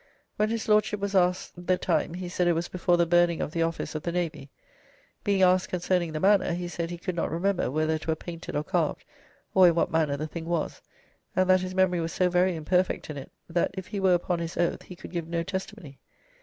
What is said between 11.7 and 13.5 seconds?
memory was so very imperfect in it,